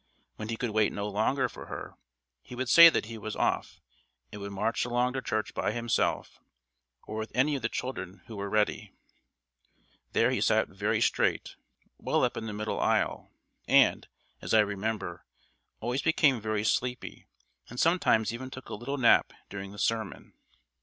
[0.37, 1.93] When he could wait no longer for her,
[2.41, 3.79] he would say that he was off,
[4.31, 6.39] and would march along to church by himself
[7.05, 8.93] or with any of the children who were ready.
[10.13, 11.55] There he sat very straight
[11.99, 13.29] well up the middle aisle
[13.67, 14.07] and,
[14.41, 15.23] as I remember,
[15.81, 17.27] always became very sleepy,
[17.69, 20.33] and sometimes even took a little nap during the sermon.